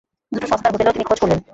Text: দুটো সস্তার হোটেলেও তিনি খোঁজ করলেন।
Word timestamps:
দুটো 0.31 0.45
সস্তার 0.47 0.71
হোটেলেও 0.73 0.93
তিনি 0.93 1.05
খোঁজ 1.05 1.19
করলেন। 1.19 1.39